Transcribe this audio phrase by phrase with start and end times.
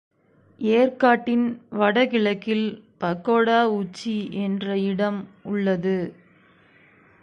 [0.59, 1.45] ஏர்க்காட்டின்
[1.69, 2.65] வட கிழக்கில்
[3.01, 5.27] பகோடா உச்சி என்ற இடம்
[5.43, 5.97] உள்ளது.